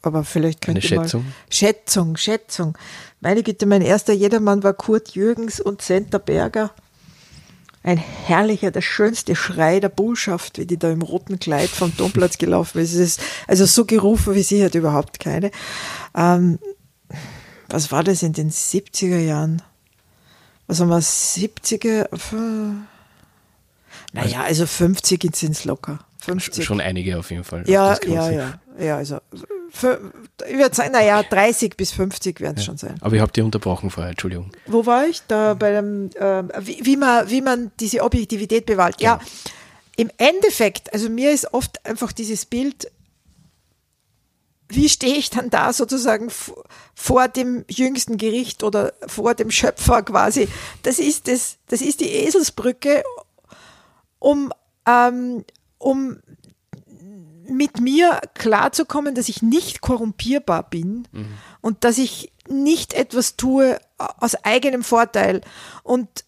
aber 0.06 0.24
vielleicht 0.24 0.62
könnte 0.62 0.82
Eine 0.82 0.88
Schätzung? 0.88 1.24
Mal, 1.24 1.34
Schätzung, 1.50 2.18
Schätzung. 2.18 2.78
Meine 3.22 3.44
Güte, 3.44 3.66
mein 3.66 3.82
erster 3.82 4.14
Jedermann 4.14 4.64
war 4.64 4.74
Kurt 4.74 5.16
Jürgens 5.16 5.60
und 5.60 5.82
Senta 5.82 6.18
Berger. 6.18 6.72
Ein 7.84 7.98
herrlicher, 7.98 8.72
der 8.72 8.82
schönste 8.82 9.36
Schrei 9.36 9.82
der 9.82 9.90
Bullschaft, 9.90 10.58
wie 10.58 10.66
die 10.66 10.78
da 10.78 10.90
im 10.90 11.02
roten 11.02 11.38
Kleid 11.40 11.70
vom 11.70 11.96
Domplatz 11.98 12.38
gelaufen 12.38 12.80
ist. 12.80 12.94
Es 12.94 13.18
ist 13.18 13.22
also 13.48 13.66
so 13.66 13.86
gerufen 13.86 14.36
wie 14.36 14.44
sie 14.44 14.64
hat 14.64 14.76
überhaupt 14.76 15.20
keine. 15.20 15.52
Ähm, 16.16 16.60
was 17.70 17.92
war 17.92 18.04
das 18.04 18.24
in 18.24 18.34
den 18.34 18.52
70er 18.52 19.20
Jahren? 19.20 19.62
Was 20.68 20.80
haben 20.80 20.90
wir, 20.90 21.02
70er? 21.02 22.08
Naja, 24.14 24.44
also 24.44 24.66
50 24.66 25.36
sind 25.36 25.52
es 25.52 25.66
locker. 25.66 26.00
50. 26.22 26.64
Schon 26.64 26.80
einige 26.80 27.20
auf 27.20 27.32
jeden 27.32 27.44
Fall. 27.44 27.64
Ja, 27.68 27.98
ja, 28.08 28.32
ja. 28.32 28.60
Ja, 28.80 28.98
also 28.98 29.20
ich 29.76 30.58
würde 30.58 30.76
sagen, 30.76 30.92
naja, 30.92 31.24
30 31.24 31.76
bis 31.76 31.92
50 31.92 32.40
werden 32.40 32.58
es 32.58 32.64
ja. 32.64 32.66
schon 32.68 32.78
sein. 32.78 32.96
Aber 33.02 33.16
ich 33.16 33.22
habe 33.22 33.32
dich 33.32 33.44
unterbrochen 33.44 33.90
vorher, 33.90 34.12
Entschuldigung. 34.12 34.52
Wo 34.68 34.86
war 34.86 35.08
ich? 35.08 35.22
Da 35.28 35.56
bei 35.56 35.72
dem, 35.72 36.10
äh, 36.16 36.44
wie, 36.60 36.86
wie, 36.86 36.98
man, 36.98 37.30
wie 37.30 37.42
man 37.42 37.72
diese 37.80 38.02
Objektivität 38.02 38.66
bewahrt. 38.66 39.02
Ja. 39.02 39.20
ja, 39.20 39.28
im 39.96 40.10
Endeffekt, 40.18 40.94
also 40.94 41.10
mir 41.10 41.32
ist 41.32 41.54
oft 41.54 41.86
einfach 41.86 42.12
dieses 42.12 42.46
Bild, 42.46 42.92
wie 44.70 44.90
stehe 44.90 45.16
ich 45.16 45.30
dann 45.30 45.50
da 45.50 45.72
sozusagen 45.72 46.32
vor 46.96 47.28
dem 47.28 47.64
jüngsten 47.68 48.18
Gericht 48.18 48.64
oder 48.64 48.94
vor 49.08 49.36
dem 49.36 49.52
Schöpfer 49.52 50.02
quasi? 50.02 50.48
Das 50.82 51.00
ist 51.00 51.28
das, 51.28 51.58
das 51.68 51.82
ist 51.82 52.00
die 52.00 52.10
Eselsbrücke, 52.10 53.04
um, 54.20 54.52
ähm, 54.88 55.46
um 55.78 56.18
mit 57.48 57.80
mir 57.80 58.22
klarzukommen, 58.34 59.16
dass 59.16 59.30
ich 59.30 59.42
nicht 59.42 59.82
korrumpierbar 59.82 60.70
bin 60.70 61.08
mhm. 61.12 61.34
und 61.62 61.84
dass 61.84 61.98
ich 61.98 62.32
nicht 62.48 62.94
etwas 62.94 63.36
tue 63.36 63.80
aus 63.98 64.36
eigenem 64.36 64.84
Vorteil. 64.84 65.42
Und 65.84 66.26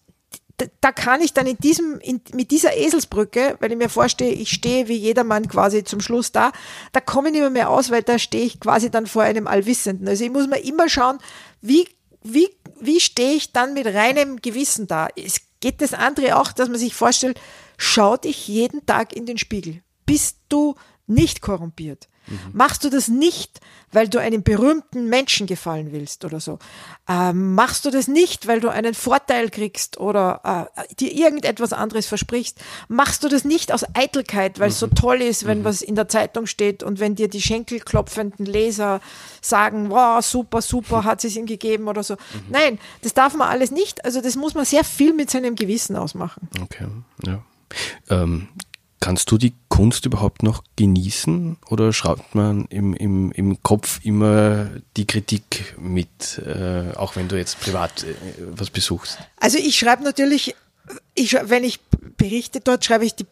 da 0.80 0.92
kann 0.92 1.20
ich 1.20 1.34
dann 1.34 1.46
in 1.46 1.58
diesem, 1.58 1.98
in, 2.00 2.20
mit 2.32 2.50
dieser 2.50 2.76
Eselsbrücke, 2.76 3.56
weil 3.60 3.72
ich 3.72 3.78
mir 3.78 3.90
vorstehe, 3.90 4.32
ich 4.32 4.50
stehe 4.50 4.88
wie 4.88 4.96
jedermann 4.96 5.48
quasi 5.48 5.84
zum 5.84 6.00
Schluss 6.00 6.32
da, 6.32 6.52
da 6.92 7.00
komme 7.00 7.28
ich 7.28 7.34
mehr, 7.34 7.50
mehr 7.50 7.70
aus, 7.70 7.90
weil 7.90 8.02
da 8.02 8.18
stehe 8.18 8.44
ich 8.44 8.58
quasi 8.60 8.90
dann 8.90 9.06
vor 9.06 9.22
einem 9.22 9.46
Allwissenden. 9.46 10.08
Also 10.08 10.24
ich 10.24 10.30
muss 10.30 10.46
mir 10.46 10.60
immer 10.60 10.88
schauen, 10.88 11.18
wie, 11.60 11.86
wie, 12.22 12.48
wie 12.80 13.00
stehe 13.00 13.34
ich 13.34 13.52
dann 13.52 13.74
mit 13.74 13.86
reinem 13.86 14.40
Gewissen 14.40 14.86
da? 14.86 15.08
Es 15.14 15.40
geht 15.60 15.82
das 15.82 15.92
andere 15.92 16.38
auch, 16.38 16.52
dass 16.52 16.68
man 16.68 16.78
sich 16.78 16.94
vorstellt, 16.94 17.38
schau 17.76 18.16
dich 18.16 18.48
jeden 18.48 18.86
Tag 18.86 19.14
in 19.14 19.26
den 19.26 19.36
Spiegel. 19.36 19.82
Bist 20.06 20.38
du 20.48 20.74
nicht 21.06 21.40
korrumpiert. 21.40 22.08
Mhm. 22.28 22.38
Machst 22.52 22.82
du 22.84 22.90
das 22.90 23.08
nicht, 23.08 23.60
weil 23.92 24.08
du 24.08 24.18
einem 24.18 24.42
berühmten 24.42 25.08
Menschen 25.08 25.46
gefallen 25.46 25.92
willst 25.92 26.24
oder 26.24 26.40
so? 26.40 26.58
Ähm, 27.08 27.54
machst 27.54 27.84
du 27.84 27.90
das 27.90 28.08
nicht, 28.08 28.48
weil 28.48 28.60
du 28.60 28.68
einen 28.68 28.94
Vorteil 28.94 29.48
kriegst 29.48 29.98
oder 29.98 30.68
äh, 30.74 30.94
dir 30.96 31.12
irgendetwas 31.12 31.72
anderes 31.72 32.06
versprichst? 32.06 32.60
Machst 32.88 33.22
du 33.22 33.28
das 33.28 33.44
nicht 33.44 33.72
aus 33.72 33.84
Eitelkeit, 33.94 34.58
weil 34.58 34.70
es 34.70 34.80
so 34.80 34.86
mhm. 34.88 34.94
toll 34.94 35.22
ist, 35.22 35.46
wenn 35.46 35.60
mhm. 35.60 35.64
was 35.64 35.82
in 35.82 35.94
der 35.94 36.08
Zeitung 36.08 36.46
steht 36.46 36.82
und 36.82 36.98
wenn 36.98 37.14
dir 37.14 37.28
die 37.28 37.42
schenkelklopfenden 37.42 38.44
Leser 38.44 39.00
sagen, 39.40 39.90
wow, 39.90 40.24
super, 40.24 40.62
super, 40.62 41.04
hat 41.04 41.24
es 41.24 41.36
ihm 41.36 41.46
gegeben 41.46 41.86
oder 41.86 42.02
so? 42.02 42.14
Mhm. 42.14 42.18
Nein, 42.50 42.78
das 43.02 43.14
darf 43.14 43.36
man 43.36 43.48
alles 43.48 43.70
nicht. 43.70 44.04
Also 44.04 44.20
das 44.20 44.34
muss 44.34 44.54
man 44.54 44.64
sehr 44.64 44.84
viel 44.84 45.12
mit 45.14 45.30
seinem 45.30 45.54
Gewissen 45.54 45.94
ausmachen. 45.94 46.48
Okay, 46.60 46.86
ja. 47.24 47.42
Ähm, 48.10 48.48
Kannst 49.00 49.30
du 49.30 49.38
die 49.38 49.52
Kunst 49.68 50.06
überhaupt 50.06 50.42
noch 50.42 50.64
genießen 50.76 51.58
oder 51.68 51.92
schreibt 51.92 52.34
man 52.34 52.64
im, 52.66 52.94
im, 52.94 53.30
im 53.32 53.62
Kopf 53.62 54.00
immer 54.02 54.70
die 54.96 55.06
Kritik 55.06 55.76
mit, 55.78 56.38
äh, 56.38 56.92
auch 56.96 57.14
wenn 57.14 57.28
du 57.28 57.36
jetzt 57.36 57.60
privat 57.60 58.04
äh, 58.04 58.14
was 58.52 58.70
besuchst? 58.70 59.18
Also 59.38 59.58
ich 59.58 59.78
schreibe 59.78 60.02
natürlich, 60.02 60.56
ich, 61.14 61.34
wenn 61.34 61.62
ich 61.62 61.80
berichte 62.16 62.60
dort, 62.60 62.84
schreibe 62.84 63.04
ich 63.04 63.14
die 63.14 63.26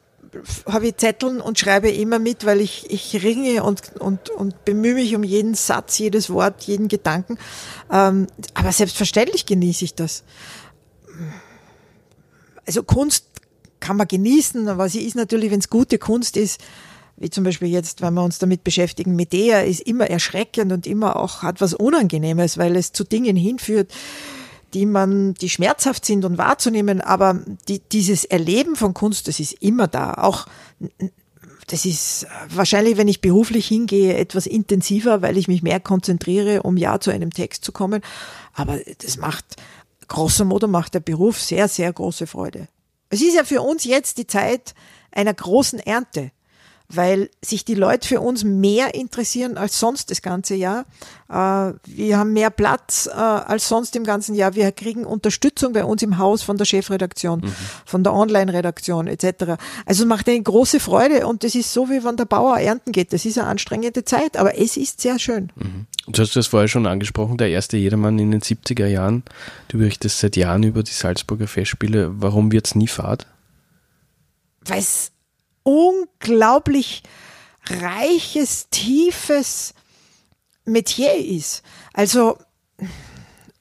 habe 0.66 0.88
ich 0.88 0.96
Zetteln 0.96 1.40
und 1.40 1.58
schreibe 1.58 1.90
immer 1.90 2.18
mit, 2.18 2.44
weil 2.44 2.60
ich, 2.60 2.90
ich 2.90 3.22
ringe 3.22 3.62
und, 3.62 3.96
und, 4.00 4.30
und 4.30 4.64
bemühe 4.64 4.94
mich 4.94 5.14
um 5.14 5.22
jeden 5.22 5.54
Satz, 5.54 5.98
jedes 5.98 6.30
Wort, 6.30 6.62
jeden 6.64 6.88
Gedanken. 6.88 7.38
Ähm, 7.90 8.26
aber 8.54 8.72
selbstverständlich 8.72 9.46
genieße 9.46 9.84
ich 9.84 9.94
das. 9.94 10.24
Also 12.66 12.82
Kunst 12.82 13.26
kann 13.84 13.98
man 13.98 14.08
genießen, 14.08 14.66
aber 14.68 14.88
sie 14.88 15.02
ist 15.02 15.14
natürlich, 15.14 15.50
wenn 15.50 15.60
es 15.60 15.68
gute 15.68 15.98
Kunst 15.98 16.38
ist, 16.38 16.58
wie 17.18 17.28
zum 17.28 17.44
Beispiel 17.44 17.68
jetzt, 17.68 18.00
wenn 18.00 18.14
wir 18.14 18.24
uns 18.24 18.38
damit 18.38 18.64
beschäftigen, 18.64 19.14
Medea 19.14 19.60
ist 19.60 19.82
immer 19.82 20.08
erschreckend 20.08 20.72
und 20.72 20.86
immer 20.86 21.16
auch 21.16 21.42
hat 21.42 21.60
was 21.60 21.74
Unangenehmes, 21.74 22.56
weil 22.56 22.76
es 22.76 22.92
zu 22.92 23.04
Dingen 23.04 23.36
hinführt, 23.36 23.92
die 24.72 24.86
man, 24.86 25.34
die 25.34 25.50
schmerzhaft 25.50 26.06
sind 26.06 26.24
und 26.24 26.38
wahrzunehmen, 26.38 27.02
aber 27.02 27.42
die, 27.68 27.80
dieses 27.80 28.24
Erleben 28.24 28.74
von 28.74 28.94
Kunst, 28.94 29.28
das 29.28 29.38
ist 29.38 29.52
immer 29.60 29.86
da. 29.86 30.14
Auch 30.14 30.46
das 31.66 31.84
ist 31.84 32.26
wahrscheinlich, 32.48 32.96
wenn 32.96 33.06
ich 33.06 33.20
beruflich 33.20 33.68
hingehe, 33.68 34.16
etwas 34.16 34.46
intensiver, 34.46 35.20
weil 35.20 35.36
ich 35.36 35.46
mich 35.46 35.62
mehr 35.62 35.78
konzentriere, 35.78 36.62
um 36.62 36.78
ja 36.78 36.98
zu 37.00 37.10
einem 37.10 37.34
Text 37.34 37.66
zu 37.66 37.70
kommen. 37.70 38.00
Aber 38.54 38.78
das 39.04 39.18
macht, 39.18 39.44
großer 40.08 40.46
Modo 40.46 40.68
macht 40.68 40.94
der 40.94 41.00
Beruf 41.00 41.38
sehr, 41.38 41.68
sehr 41.68 41.92
große 41.92 42.26
Freude. 42.26 42.66
Es 43.10 43.20
ist 43.20 43.34
ja 43.34 43.44
für 43.44 43.62
uns 43.62 43.84
jetzt 43.84 44.18
die 44.18 44.26
Zeit 44.26 44.74
einer 45.12 45.34
großen 45.34 45.78
Ernte 45.78 46.32
weil 46.88 47.30
sich 47.42 47.64
die 47.64 47.74
Leute 47.74 48.06
für 48.06 48.20
uns 48.20 48.44
mehr 48.44 48.94
interessieren 48.94 49.56
als 49.56 49.80
sonst 49.80 50.10
das 50.10 50.22
ganze 50.22 50.54
Jahr. 50.54 50.84
Äh, 51.28 51.72
wir 51.84 52.18
haben 52.18 52.32
mehr 52.32 52.50
Platz 52.50 53.06
äh, 53.06 53.18
als 53.18 53.68
sonst 53.68 53.96
im 53.96 54.04
ganzen 54.04 54.34
Jahr. 54.34 54.54
Wir 54.54 54.70
kriegen 54.72 55.04
Unterstützung 55.04 55.72
bei 55.72 55.84
uns 55.84 56.02
im 56.02 56.18
Haus 56.18 56.42
von 56.42 56.56
der 56.58 56.66
Chefredaktion, 56.66 57.40
mhm. 57.40 57.54
von 57.86 58.04
der 58.04 58.12
Online-Redaktion 58.12 59.06
etc. 59.06 59.56
Also 59.86 60.04
macht 60.06 60.28
eine 60.28 60.42
große 60.42 60.78
Freude 60.78 61.26
und 61.26 61.42
das 61.42 61.54
ist 61.54 61.72
so, 61.72 61.88
wie 61.88 62.04
wenn 62.04 62.16
der 62.16 62.26
Bauer 62.26 62.58
ernten 62.58 62.92
geht. 62.92 63.12
Das 63.12 63.24
ist 63.24 63.38
eine 63.38 63.48
anstrengende 63.48 64.04
Zeit, 64.04 64.36
aber 64.36 64.58
es 64.58 64.76
ist 64.76 65.00
sehr 65.00 65.18
schön. 65.18 65.52
Mhm. 65.56 65.86
Du 66.06 66.20
hast 66.20 66.36
das 66.36 66.48
vorher 66.48 66.68
schon 66.68 66.86
angesprochen, 66.86 67.38
der 67.38 67.48
erste 67.48 67.76
Jedermann 67.78 68.18
in 68.18 68.30
den 68.30 68.42
70er 68.42 68.86
Jahren. 68.86 69.22
Du 69.68 69.78
berichtest 69.78 70.18
seit 70.18 70.36
Jahren 70.36 70.62
über 70.62 70.82
die 70.82 70.92
Salzburger 70.92 71.46
Festspiele. 71.46 72.20
Warum 72.20 72.52
wird 72.52 72.66
es 72.66 72.74
nie 72.74 72.88
Fahrt? 72.88 73.26
Weil 74.60 74.80
es 74.80 75.12
unglaublich 75.62 77.02
reiches, 77.66 78.68
tiefes 78.70 79.74
Metier 80.66 81.14
ist. 81.16 81.62
Also, 81.94 82.38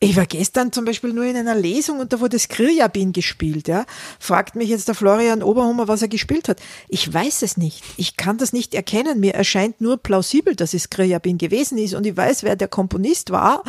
ich 0.04 0.18
war 0.18 0.26
gestern 0.26 0.74
zum 0.74 0.84
Beispiel 0.84 1.14
nur 1.14 1.24
in 1.24 1.38
einer 1.38 1.56
Lesung 1.56 2.00
und 2.00 2.12
da 2.12 2.20
wurde 2.20 2.38
Skriabin 2.38 3.14
gespielt, 3.14 3.70
ja. 3.70 3.86
Fragt 4.20 4.56
mich 4.56 4.70
jetzt 4.70 4.90
der 4.90 4.96
Florian 4.96 5.42
Oberhummer, 5.42 5.88
was 5.88 6.02
er 6.02 6.10
gespielt 6.10 6.50
hat. 6.50 6.60
Ich 6.90 7.12
weiß 7.12 7.42
es 7.42 7.56
nicht. 7.56 7.84
Ich 7.96 8.18
kann 8.18 8.38
das 8.38 8.52
nicht 8.52 8.74
erkennen. 8.76 9.22
Mir 9.22 9.34
erscheint 9.34 9.80
nur 9.80 9.98
plausibel, 9.98 10.56
dass 10.56 10.74
es 10.74 10.84
Skriabin 10.84 11.38
gewesen 11.38 11.78
ist 11.78 11.94
und 11.94 12.06
ich 12.06 12.18
weiß, 12.18 12.44
wer 12.44 12.58
der 12.58 12.68
Komponist 12.68 13.32
war 13.32 13.64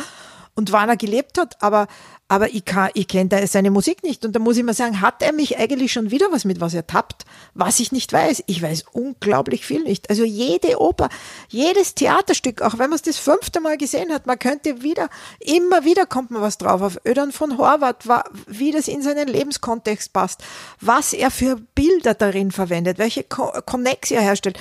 und 0.55 0.71
wann 0.71 0.89
er 0.89 0.97
gelebt 0.97 1.37
hat, 1.37 1.61
aber 1.61 1.87
aber 2.27 2.49
ich, 2.55 2.63
ich 2.95 3.07
kenne 3.07 3.45
seine 3.45 3.69
Musik 3.69 4.01
nicht. 4.01 4.25
Und 4.25 4.35
da 4.35 4.39
muss 4.39 4.57
ich 4.57 4.63
mal 4.63 4.73
sagen, 4.73 4.99
hat 4.99 5.21
er 5.21 5.31
mich 5.31 5.59
eigentlich 5.59 5.93
schon 5.93 6.09
wieder 6.09 6.31
was 6.31 6.43
mit 6.43 6.59
was 6.59 6.73
er 6.73 6.87
tappt, 6.87 7.23
was 7.53 7.79
ich 7.79 7.91
nicht 7.91 8.11
weiß? 8.11 8.43
Ich 8.47 8.63
weiß 8.63 8.85
unglaublich 8.93 9.63
viel 9.63 9.83
nicht. 9.83 10.09
Also 10.09 10.23
jede 10.23 10.81
Oper, 10.81 11.09
jedes 11.49 11.93
Theaterstück, 11.93 12.63
auch 12.63 12.79
wenn 12.79 12.89
man 12.89 12.95
es 12.95 13.03
das 13.03 13.17
fünfte 13.17 13.59
Mal 13.59 13.77
gesehen 13.77 14.11
hat, 14.11 14.25
man 14.25 14.39
könnte 14.39 14.81
wieder, 14.81 15.09
immer 15.39 15.85
wieder 15.85 16.07
kommt 16.07 16.31
man 16.31 16.41
was 16.41 16.57
drauf. 16.57 16.81
Auf 16.81 16.99
Ödern 17.05 17.31
von 17.31 17.59
Horvath, 17.59 18.05
wie 18.47 18.71
das 18.71 18.87
in 18.87 19.03
seinen 19.03 19.27
Lebenskontext 19.27 20.11
passt, 20.11 20.43
was 20.81 21.13
er 21.13 21.29
für 21.29 21.57
Bilder 21.75 22.15
darin 22.15 22.51
verwendet, 22.51 22.97
welche 22.97 23.23
Connex 23.23 24.09
er 24.09 24.21
herstellt. 24.21 24.57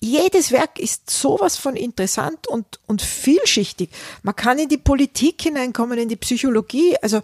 Jedes 0.00 0.52
Werk 0.52 0.78
ist 0.78 1.08
sowas 1.08 1.56
von 1.56 1.76
interessant 1.76 2.46
und, 2.46 2.78
und 2.86 3.00
vielschichtig. 3.00 3.88
Man 4.22 4.36
kann 4.36 4.58
in 4.58 4.68
die 4.68 4.76
Politik 4.76 5.35
hineinkommen, 5.42 5.98
in 5.98 6.08
die 6.08 6.16
Psychologie, 6.16 6.96
also 7.02 7.22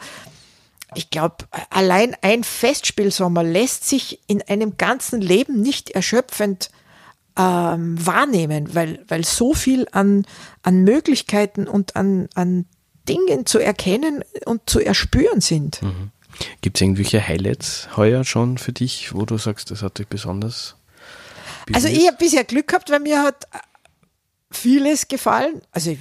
ich 0.94 1.10
glaube, 1.10 1.46
allein 1.70 2.16
ein 2.20 2.44
Festspielsommer 2.44 3.42
lässt 3.42 3.88
sich 3.88 4.20
in 4.26 4.42
einem 4.42 4.76
ganzen 4.76 5.20
Leben 5.20 5.60
nicht 5.62 5.90
erschöpfend 5.90 6.70
ähm, 7.36 8.04
wahrnehmen, 8.04 8.74
weil, 8.74 9.02
weil 9.08 9.24
so 9.24 9.54
viel 9.54 9.86
an, 9.92 10.26
an 10.62 10.84
Möglichkeiten 10.84 11.66
und 11.66 11.96
an, 11.96 12.28
an 12.34 12.66
Dingen 13.08 13.46
zu 13.46 13.58
erkennen 13.58 14.22
und 14.44 14.68
zu 14.68 14.80
erspüren 14.80 15.40
sind. 15.40 15.82
Mhm. 15.82 16.10
Gibt 16.60 16.76
es 16.76 16.82
irgendwelche 16.82 17.26
Highlights 17.26 17.88
heuer 17.96 18.24
schon 18.24 18.58
für 18.58 18.72
dich, 18.72 19.14
wo 19.14 19.24
du 19.24 19.38
sagst, 19.38 19.70
das 19.70 19.82
hat 19.82 19.98
dich 19.98 20.08
besonders? 20.08 20.76
Also 21.72 21.88
ich 21.88 22.06
habe 22.06 22.16
bisher 22.18 22.44
Glück 22.44 22.68
gehabt, 22.68 22.90
weil 22.90 23.00
mir 23.00 23.22
hat 23.22 23.46
vieles 24.50 25.08
gefallen. 25.08 25.62
Also 25.72 25.90
ich 25.90 25.98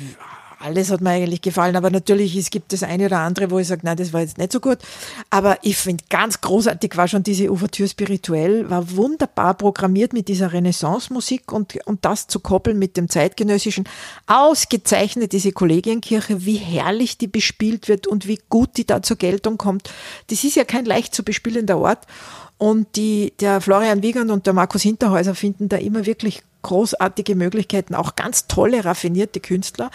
alles 0.62 0.92
hat 0.92 1.02
mir 1.02 1.12
eigentlich 1.12 1.42
gefallen, 1.42 1.76
aber 1.76 1.90
natürlich 1.90 2.36
es 2.36 2.50
gibt 2.50 2.74
das 2.74 2.84
eine 2.84 3.08
oder 3.08 3.20
andere, 3.20 3.52
wo 3.52 3.60
ich 3.60 3.68
sage, 3.68 3.82
nein, 3.84 3.98
das 3.98 4.14
war 4.14 4.22
jetzt 4.22 4.38
nicht 4.38 4.52
so 4.52 4.60
gut. 4.60 4.78
Aber 5.30 5.58
ich 5.62 5.78
finde 5.78 6.04
ganz 6.10 6.42
großartig 6.42 6.96
war 6.98 7.08
schon 7.08 7.24
diese 7.24 7.52
Ouvertüre 7.52 7.90
spirituell, 7.90 8.70
war 8.70 8.96
wunderbar 8.96 9.54
programmiert 9.56 10.14
mit 10.14 10.28
dieser 10.28 10.54
Renaissance-Musik 10.54 11.52
und, 11.52 11.78
und 11.86 12.06
das 12.06 12.28
zu 12.28 12.40
koppeln 12.40 12.80
mit 12.80 12.98
dem 12.98 13.10
zeitgenössischen. 13.10 13.86
Ausgezeichnet 14.28 15.34
diese 15.34 15.52
Kollegienkirche, 15.52 16.46
wie 16.46 16.56
herrlich 16.56 17.18
die 17.18 17.28
bespielt 17.28 17.88
wird 17.88 18.08
und 18.08 18.28
wie 18.28 18.40
gut 18.50 18.78
die 18.78 18.86
da 18.86 19.02
zur 19.02 19.18
Geltung 19.18 19.58
kommt. 19.58 19.90
Das 20.28 20.44
ist 20.44 20.56
ja 20.56 20.64
kein 20.64 20.86
leicht 20.86 21.16
zu 21.16 21.24
bespielender 21.24 21.78
Ort. 21.78 22.06
Und 22.58 22.96
die, 22.96 23.34
der 23.40 23.60
Florian 23.60 24.04
Wiegand 24.04 24.30
und 24.30 24.46
der 24.46 24.54
Markus 24.54 24.84
Hinterhäuser 24.84 25.34
finden 25.34 25.68
da 25.68 25.78
immer 25.78 26.06
wirklich 26.06 26.44
großartige 26.62 27.36
Möglichkeiten, 27.36 27.96
auch 27.96 28.16
ganz 28.16 28.48
tolle, 28.48 28.86
raffinierte 28.86 29.40
Künstler. 29.40 29.90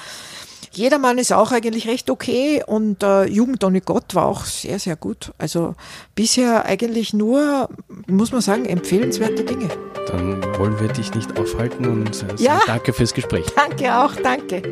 Jedermann 0.77 1.19
ist 1.19 1.33
auch 1.33 1.53
eigentlich 1.53 1.89
recht 1.89 2.11
okay 2.11 2.62
und 2.67 3.03
äh, 3.03 3.25
Jugend 3.25 3.65
ohne 3.65 3.81
Gott 3.81 4.15
war 4.15 4.27
auch 4.27 4.45
sehr, 4.45 4.79
sehr 4.79 4.97
gut. 4.97 5.33
Also 5.39 5.75
bisher 6.15 6.67
eigentlich 6.67 7.15
nur, 7.15 7.69
muss 8.07 8.33
man 8.33 8.43
sagen, 8.43 8.67
empfehlenswerte 8.67 9.45
Dinge. 9.45 9.69
Dann 10.09 10.43
wollen 10.59 10.79
wir 10.79 10.89
dich 10.89 11.15
nicht 11.15 11.39
aufhalten 11.39 11.87
und 11.87 12.15
sagen 12.15 12.37
ja, 12.39 12.61
danke 12.67 12.93
fürs 12.93 13.15
Gespräch. 13.15 13.47
Danke 13.57 13.97
auch, 13.97 14.15
danke. 14.17 14.62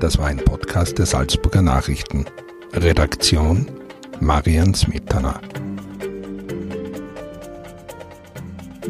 Das 0.00 0.18
war 0.18 0.26
ein 0.26 0.38
Podcast 0.38 0.98
der 0.98 1.06
Salzburger 1.06 1.62
Nachrichten. 1.62 2.26
Redaktion 2.72 3.66
Marian 4.20 4.74
Smetana. 4.74 5.40